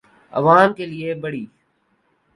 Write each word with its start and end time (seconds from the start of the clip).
آعوام 0.33 0.69
کے 0.77 0.85
لئے 0.91 1.13
بڑی 1.23 1.45